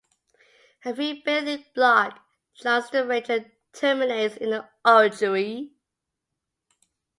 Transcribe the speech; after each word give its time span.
A 0.83 0.95
three-bay 0.95 1.41
link 1.41 1.75
block 1.75 2.21
joins 2.57 2.89
the 2.89 3.05
ranges 3.05 3.29
and 3.29 3.51
terminates 3.71 4.35
in 4.35 4.49
the 4.49 4.67
orangery. 4.83 5.73